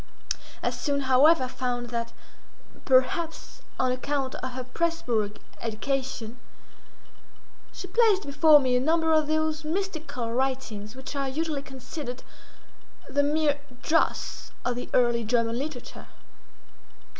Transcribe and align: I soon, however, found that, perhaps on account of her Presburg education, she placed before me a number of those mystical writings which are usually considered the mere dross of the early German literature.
I 0.63 0.71
soon, 0.71 1.01
however, 1.01 1.47
found 1.47 1.89
that, 1.91 2.11
perhaps 2.85 3.61
on 3.79 3.91
account 3.91 4.33
of 4.33 4.53
her 4.53 4.63
Presburg 4.63 5.37
education, 5.61 6.39
she 7.71 7.85
placed 7.85 8.25
before 8.25 8.59
me 8.59 8.75
a 8.75 8.79
number 8.79 9.11
of 9.13 9.27
those 9.27 9.63
mystical 9.63 10.33
writings 10.33 10.95
which 10.95 11.15
are 11.15 11.29
usually 11.29 11.61
considered 11.61 12.23
the 13.07 13.21
mere 13.21 13.59
dross 13.83 14.49
of 14.65 14.75
the 14.75 14.89
early 14.91 15.23
German 15.23 15.59
literature. 15.59 16.07